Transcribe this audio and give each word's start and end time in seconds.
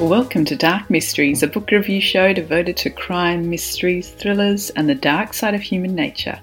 Welcome 0.00 0.44
to 0.44 0.56
Dark 0.56 0.90
Mysteries, 0.90 1.42
a 1.42 1.46
book 1.46 1.70
review 1.70 2.02
show 2.02 2.34
devoted 2.34 2.76
to 2.76 2.90
crime, 2.90 3.48
mysteries, 3.48 4.10
thrillers, 4.10 4.68
and 4.68 4.90
the 4.90 4.94
dark 4.94 5.32
side 5.32 5.54
of 5.54 5.62
human 5.62 5.94
nature. 5.94 6.38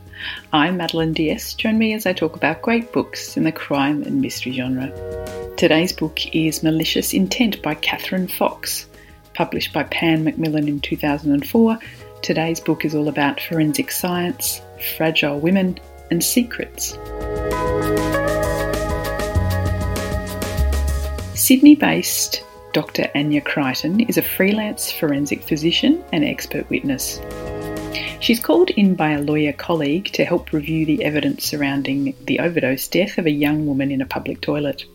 I'm 0.52 0.77
Madeline 0.77 1.13
Diaz. 1.13 1.53
Join 1.53 1.77
me 1.77 1.94
as 1.94 2.08
I 2.08 2.13
talk 2.13 2.35
about 2.35 2.63
great 2.63 2.91
books 2.91 3.38
in 3.38 3.44
the 3.44 3.52
crime 3.52 4.02
and 4.02 4.21
mystery 4.21 4.53
genre. 4.53 4.91
Today's 5.55 5.94
book 5.94 6.35
is 6.35 6.63
Malicious 6.63 7.13
Intent 7.13 7.61
by 7.61 7.75
Kathryn 7.75 8.27
Fox. 8.27 8.88
Published 9.35 9.72
by 9.72 9.83
Pan 9.83 10.23
Macmillan 10.23 10.67
in 10.67 10.80
2004, 10.80 11.77
today's 12.23 12.59
book 12.59 12.83
is 12.83 12.95
all 12.95 13.08
about 13.08 13.39
forensic 13.39 13.91
science, 13.91 14.61
fragile 14.97 15.39
women, 15.39 15.80
and 16.09 16.23
secrets. 16.23 16.97
Sydney 21.35 21.75
based 21.75 22.44
Dr. 22.73 23.07
Anya 23.13 23.39
Crichton 23.39 23.99
is 23.99 24.17
a 24.17 24.23
freelance 24.23 24.91
forensic 24.91 25.43
physician 25.43 26.03
and 26.11 26.25
expert 26.25 26.67
witness. 26.71 27.21
She's 28.19 28.39
called 28.39 28.71
in 28.71 28.95
by 28.95 29.11
a 29.11 29.21
lawyer 29.21 29.53
colleague 29.53 30.05
to 30.13 30.25
help 30.25 30.52
review 30.52 30.83
the 30.83 31.03
evidence 31.03 31.45
surrounding 31.45 32.16
the 32.25 32.39
overdose 32.39 32.88
death 32.88 33.19
of 33.19 33.27
a 33.27 33.31
young 33.31 33.67
woman 33.67 33.91
in 33.91 34.01
a 34.01 34.07
public 34.07 34.41
toilet. 34.41 34.85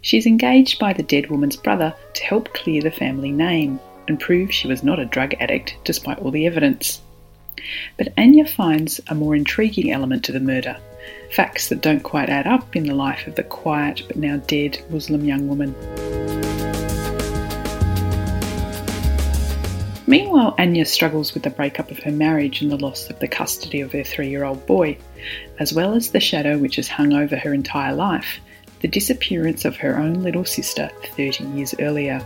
She's 0.00 0.26
engaged 0.26 0.80
by 0.80 0.92
the 0.92 1.04
dead 1.04 1.30
woman's 1.30 1.56
brother 1.56 1.94
to 2.14 2.24
help 2.24 2.52
clear 2.52 2.82
the 2.82 2.90
family 2.90 3.30
name 3.30 3.78
and 4.08 4.18
prove 4.18 4.52
she 4.52 4.66
was 4.66 4.82
not 4.82 4.98
a 4.98 5.04
drug 5.04 5.34
addict 5.38 5.76
despite 5.84 6.18
all 6.18 6.32
the 6.32 6.46
evidence. 6.46 7.00
But 7.96 8.12
Anya 8.18 8.46
finds 8.46 9.00
a 9.06 9.14
more 9.14 9.36
intriguing 9.36 9.92
element 9.92 10.24
to 10.24 10.32
the 10.32 10.40
murder 10.40 10.78
facts 11.30 11.68
that 11.68 11.80
don't 11.80 12.02
quite 12.02 12.28
add 12.28 12.46
up 12.46 12.74
in 12.74 12.84
the 12.84 12.94
life 12.94 13.26
of 13.26 13.34
the 13.34 13.42
quiet 13.42 14.02
but 14.08 14.16
now 14.16 14.38
dead 14.46 14.82
Muslim 14.90 15.24
young 15.24 15.46
woman. 15.46 15.74
Meanwhile, 20.08 20.54
Anya 20.56 20.86
struggles 20.86 21.34
with 21.34 21.42
the 21.42 21.50
breakup 21.50 21.90
of 21.90 21.98
her 21.98 22.10
marriage 22.10 22.62
and 22.62 22.70
the 22.70 22.78
loss 22.78 23.10
of 23.10 23.18
the 23.18 23.28
custody 23.28 23.82
of 23.82 23.92
her 23.92 24.02
three 24.02 24.30
year 24.30 24.44
old 24.44 24.64
boy, 24.64 24.96
as 25.58 25.74
well 25.74 25.92
as 25.92 26.10
the 26.10 26.18
shadow 26.18 26.56
which 26.56 26.76
has 26.76 26.88
hung 26.88 27.12
over 27.12 27.36
her 27.36 27.52
entire 27.52 27.94
life 27.94 28.40
the 28.80 28.88
disappearance 28.88 29.66
of 29.66 29.76
her 29.76 29.98
own 29.98 30.22
little 30.22 30.46
sister 30.46 30.90
30 31.14 31.44
years 31.48 31.74
earlier. 31.78 32.20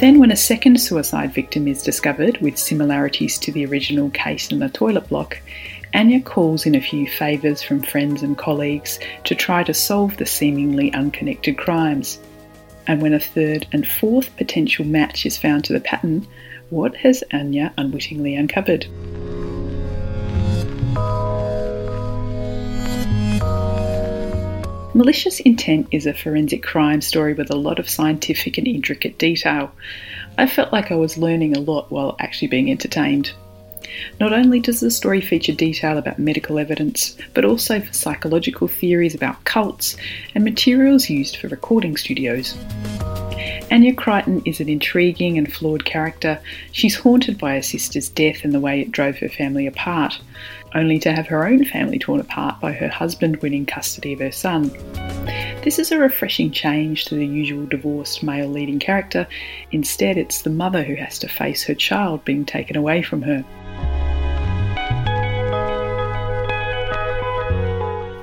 Then, 0.00 0.18
when 0.18 0.32
a 0.32 0.36
second 0.36 0.80
suicide 0.80 1.32
victim 1.32 1.68
is 1.68 1.84
discovered 1.84 2.38
with 2.38 2.58
similarities 2.58 3.38
to 3.38 3.52
the 3.52 3.64
original 3.66 4.10
case 4.10 4.50
in 4.50 4.58
the 4.58 4.70
toilet 4.70 5.08
block, 5.08 5.40
Anya 5.94 6.20
calls 6.20 6.66
in 6.66 6.74
a 6.74 6.80
few 6.80 7.06
favours 7.06 7.62
from 7.62 7.80
friends 7.80 8.24
and 8.24 8.36
colleagues 8.36 8.98
to 9.22 9.36
try 9.36 9.62
to 9.62 9.74
solve 9.74 10.16
the 10.16 10.26
seemingly 10.26 10.92
unconnected 10.94 11.56
crimes. 11.56 12.18
And 12.90 13.00
when 13.00 13.12
a 13.12 13.20
third 13.20 13.68
and 13.70 13.86
fourth 13.86 14.36
potential 14.36 14.84
match 14.84 15.24
is 15.24 15.38
found 15.38 15.64
to 15.66 15.72
the 15.72 15.78
pattern, 15.78 16.26
what 16.70 16.96
has 16.96 17.22
Anya 17.32 17.72
unwittingly 17.78 18.34
uncovered? 18.34 18.88
Malicious 24.92 25.38
Intent 25.38 25.86
is 25.92 26.04
a 26.04 26.12
forensic 26.12 26.64
crime 26.64 27.00
story 27.00 27.32
with 27.32 27.52
a 27.52 27.56
lot 27.56 27.78
of 27.78 27.88
scientific 27.88 28.58
and 28.58 28.66
intricate 28.66 29.18
detail. 29.18 29.70
I 30.36 30.48
felt 30.48 30.72
like 30.72 30.90
I 30.90 30.96
was 30.96 31.16
learning 31.16 31.56
a 31.56 31.60
lot 31.60 31.92
while 31.92 32.16
actually 32.18 32.48
being 32.48 32.72
entertained. 32.72 33.30
Not 34.18 34.32
only 34.32 34.60
does 34.60 34.80
the 34.80 34.90
story 34.90 35.20
feature 35.20 35.52
detail 35.52 35.98
about 35.98 36.18
medical 36.18 36.58
evidence, 36.58 37.16
but 37.34 37.44
also 37.44 37.80
for 37.80 37.92
psychological 37.92 38.68
theories 38.68 39.14
about 39.14 39.44
cults 39.44 39.96
and 40.34 40.44
materials 40.44 41.08
used 41.08 41.36
for 41.36 41.48
recording 41.48 41.96
studios. 41.96 42.56
Anya 43.70 43.94
Crichton 43.94 44.42
is 44.44 44.60
an 44.60 44.68
intriguing 44.68 45.38
and 45.38 45.52
flawed 45.52 45.84
character. 45.84 46.40
She's 46.72 46.96
haunted 46.96 47.38
by 47.38 47.54
her 47.54 47.62
sister's 47.62 48.08
death 48.08 48.42
and 48.42 48.52
the 48.52 48.60
way 48.60 48.80
it 48.80 48.90
drove 48.90 49.18
her 49.18 49.28
family 49.28 49.66
apart, 49.66 50.20
only 50.74 50.98
to 50.98 51.12
have 51.12 51.28
her 51.28 51.46
own 51.46 51.64
family 51.64 51.98
torn 51.98 52.20
apart 52.20 52.60
by 52.60 52.72
her 52.72 52.88
husband 52.88 53.36
winning 53.36 53.66
custody 53.66 54.12
of 54.12 54.18
her 54.18 54.32
son. 54.32 54.70
This 55.62 55.78
is 55.78 55.92
a 55.92 55.98
refreshing 55.98 56.50
change 56.50 57.04
to 57.04 57.14
the 57.14 57.26
usual 57.26 57.66
divorced 57.66 58.22
male 58.22 58.48
leading 58.48 58.78
character. 58.78 59.28
Instead, 59.70 60.16
it's 60.16 60.42
the 60.42 60.50
mother 60.50 60.82
who 60.82 60.96
has 60.96 61.18
to 61.20 61.28
face 61.28 61.62
her 61.64 61.74
child 61.74 62.24
being 62.24 62.44
taken 62.44 62.76
away 62.76 63.02
from 63.02 63.22
her. 63.22 63.44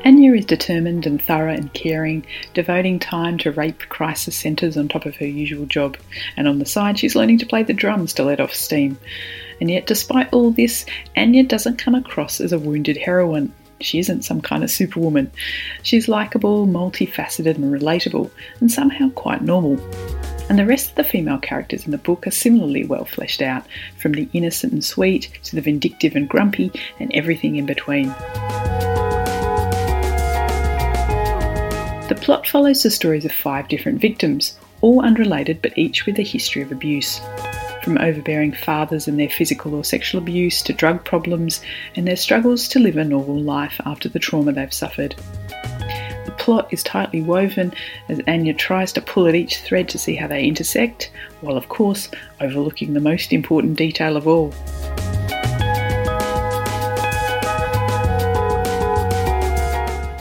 Anya 0.07 0.35
is 0.35 0.45
determined 0.45 1.06
and 1.06 1.22
thorough 1.22 1.51
and 1.51 1.73
caring, 1.73 2.25
devoting 2.53 2.97
time 2.97 3.38
to 3.40 3.51
rape 3.51 3.90
crisis 3.90 4.38
centres 4.38 4.78
on 4.78 4.88
top 4.88 5.06
of 5.06 5.18
her 5.18 5.25
usual 5.25 5.66
job, 5.66 5.97
and 6.38 6.47
on 6.47 6.59
the 6.59 6.66
side 6.66 6.97
she's 6.97 7.13
learning 7.13 7.40
to 7.40 7.45
play 7.45 7.62
the 7.62 7.73
drums 7.73 8.13
to 8.13 8.23
let 8.23 8.40
off 8.40 8.53
steam. 8.53 8.97
And 9.59 9.69
yet, 9.69 9.85
despite 9.85 10.31
all 10.31 10.51
this, 10.51 10.85
Anya 11.18 11.44
doesn't 11.44 11.78
come 11.78 11.94
across 11.94 12.40
as 12.40 12.53
a 12.53 12.59
wounded 12.59 12.95
heroine. 12.95 13.51
She 13.81 14.00
isn't 14.00 14.23
some 14.23 14.40
kind 14.40 14.63
of 14.63 14.72
superwoman. 14.72 15.29
She's 15.84 16.07
likeable, 16.07 16.68
multifaceted, 16.68 17.56
and 17.56 17.66
relatable, 17.66 18.31
and 18.62 18.72
somehow 18.72 19.09
quite 19.09 19.41
normal. 19.41 19.78
And 20.47 20.57
the 20.57 20.66
rest 20.66 20.91
of 20.91 20.95
the 20.95 21.03
female 21.03 21.39
characters 21.39 21.84
in 21.84 21.91
the 21.91 21.97
book 21.97 22.25
are 22.25 22.31
similarly 22.31 22.85
well 22.85 23.03
fleshed 23.03 23.41
out, 23.41 23.66
from 23.97 24.13
the 24.13 24.29
innocent 24.31 24.72
and 24.72 24.85
sweet 24.85 25.38
to 25.44 25.56
the 25.57 25.62
vindictive 25.62 26.16
and 26.16 26.29
grumpy, 26.29 26.72
and 26.97 27.13
everything 27.13 27.57
in 27.57 27.66
between. 27.66 28.16
Plot 32.27 32.45
follows 32.45 32.83
the 32.83 32.91
stories 32.91 33.23
of 33.23 33.31
five 33.31 33.69
different 33.69 34.01
victims, 34.01 34.59
all 34.81 34.99
unrelated 34.99 35.61
but 35.61 35.77
each 35.77 36.05
with 36.05 36.19
a 36.19 36.23
history 36.23 36.61
of 36.61 36.73
abuse. 36.73 37.21
From 37.85 37.97
overbearing 37.99 38.51
fathers 38.51 39.07
and 39.07 39.17
their 39.17 39.29
physical 39.29 39.73
or 39.73 39.85
sexual 39.85 40.21
abuse 40.21 40.61
to 40.63 40.73
drug 40.73 41.05
problems 41.05 41.61
and 41.95 42.05
their 42.05 42.17
struggles 42.17 42.67
to 42.67 42.79
live 42.79 42.97
a 42.97 43.05
normal 43.05 43.39
life 43.39 43.79
after 43.85 44.09
the 44.09 44.19
trauma 44.19 44.51
they've 44.51 44.73
suffered. 44.73 45.15
The 46.25 46.35
plot 46.38 46.67
is 46.69 46.83
tightly 46.83 47.21
woven 47.21 47.73
as 48.09 48.19
Anya 48.27 48.53
tries 48.53 48.91
to 48.91 49.01
pull 49.01 49.27
at 49.27 49.33
each 49.33 49.59
thread 49.61 49.88
to 49.88 49.97
see 49.97 50.15
how 50.15 50.27
they 50.27 50.44
intersect, 50.44 51.09
while 51.39 51.55
of 51.55 51.69
course 51.69 52.09
overlooking 52.41 52.94
the 52.94 52.99
most 52.99 53.31
important 53.31 53.77
detail 53.77 54.17
of 54.17 54.27
all 54.27 54.53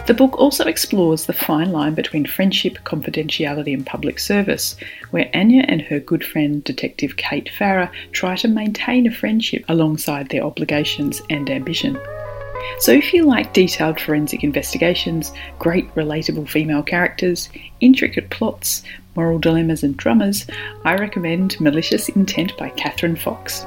The 0.07 0.15
book 0.15 0.39
also 0.39 0.65
explores 0.67 1.27
the 1.27 1.33
fine 1.33 1.73
line 1.73 1.95
between 1.95 2.27
friendship, 2.27 2.79
confidentiality, 2.85 3.75
and 3.75 3.85
public 3.85 4.21
service, 4.21 4.77
where 5.11 5.29
Anya 5.35 5.65
and 5.67 5.83
her 5.83 5.99
good 5.99 6.25
friend, 6.25 6.63
Detective 6.63 7.17
Kate 7.17 7.49
Farrer, 7.49 7.91
try 8.13 8.37
to 8.37 8.47
maintain 8.47 9.09
a 9.09 9.11
friendship 9.11 9.65
alongside 9.67 10.29
their 10.29 10.45
obligations 10.45 11.21
and 11.29 11.51
ambition. 11.51 11.99
So, 12.79 12.93
if 12.93 13.13
you 13.13 13.25
like 13.25 13.53
detailed 13.53 13.99
forensic 13.99 14.45
investigations, 14.45 15.33
great 15.59 15.93
relatable 15.97 16.49
female 16.49 16.85
characters, 16.85 17.49
intricate 17.81 18.31
plots, 18.31 18.85
moral 19.17 19.41
dilemmas, 19.41 19.83
and 19.83 19.97
dramas, 19.97 20.47
I 20.85 20.95
recommend 20.95 21.61
Malicious 21.61 22.09
Intent 22.11 22.57
by 22.57 22.71
Kathryn 22.71 23.19
Fox. 23.19 23.67